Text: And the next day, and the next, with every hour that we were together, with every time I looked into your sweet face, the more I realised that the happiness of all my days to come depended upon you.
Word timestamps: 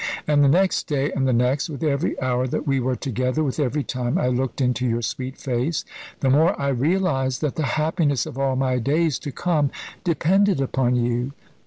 And 0.25 0.43
the 0.43 0.47
next 0.47 0.87
day, 0.87 1.11
and 1.11 1.27
the 1.27 1.31
next, 1.31 1.69
with 1.69 1.83
every 1.83 2.19
hour 2.19 2.47
that 2.47 2.65
we 2.65 2.79
were 2.79 2.95
together, 2.95 3.43
with 3.43 3.59
every 3.59 3.83
time 3.83 4.17
I 4.17 4.29
looked 4.29 4.59
into 4.59 4.87
your 4.87 5.03
sweet 5.03 5.37
face, 5.37 5.85
the 6.21 6.29
more 6.31 6.59
I 6.59 6.69
realised 6.69 7.39
that 7.41 7.55
the 7.55 7.67
happiness 7.77 8.25
of 8.25 8.35
all 8.39 8.55
my 8.55 8.79
days 8.79 9.19
to 9.19 9.31
come 9.31 9.69
depended 10.03 10.59
upon 10.59 10.95
you. 10.95 11.33